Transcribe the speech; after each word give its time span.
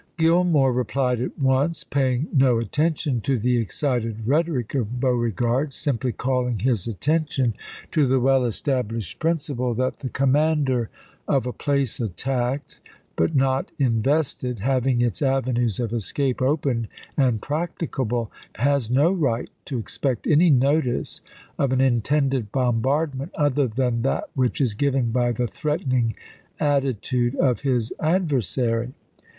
Gillmore 0.17 0.73
replied 0.75 1.21
at 1.21 1.37
once, 1.37 1.83
paying 1.83 2.27
no 2.33 2.57
attention 2.57 3.21
to 3.21 3.37
the 3.37 3.57
excited 3.57 4.25
rhetoric 4.27 4.73
of 4.73 4.99
Beauregard, 4.99 5.75
simply 5.75 6.11
calling 6.11 6.57
his 6.57 6.87
attention" 6.87 7.53
to 7.91 8.07
the 8.07 8.19
well 8.19 8.43
established 8.43 9.19
principle 9.19 9.75
that 9.75 9.99
the 9.99 10.09
commander 10.09 10.89
of 11.27 11.45
a 11.45 11.53
place 11.53 11.99
attacked, 11.99 12.79
but 13.15 13.35
not 13.35 13.69
invested, 13.77 14.57
having 14.61 15.01
its 15.01 15.21
avenues 15.21 15.79
of 15.79 15.93
escape 15.93 16.41
open 16.41 16.87
and 17.15 17.39
practicable, 17.39 18.31
has 18.55 18.89
no 18.89 19.11
right 19.11 19.51
to 19.65 19.77
expect 19.77 20.25
any 20.25 20.49
notice 20.49 21.21
of 21.59 21.71
an 21.71 21.79
intended 21.79 22.51
bombardment 22.51 23.29
other 23.35 23.67
than 23.67 24.01
that 24.01 24.31
which 24.33 24.59
is 24.59 24.73
given 24.73 25.11
by 25.11 25.31
the 25.31 25.45
threatening 25.45 26.15
attitude 26.59 27.35
of 27.35 27.59
his 27.59 27.93
adver 27.99 28.37
ibid., 28.37 28.39
p. 28.41 28.41
60. 28.41 28.41
sary." 28.61 28.93